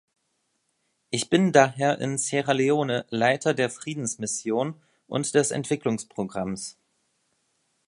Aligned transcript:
Ich 1.11 1.29
bin 1.29 1.51
daher 1.51 1.99
in 2.01 2.17
Sierra 2.17 2.53
Leone 2.53 3.05
Leiter 3.11 3.53
der 3.53 3.69
Friedensmission 3.69 4.81
und 5.05 5.35
des 5.35 5.51
Entwicklungsprogramms. 5.51 6.75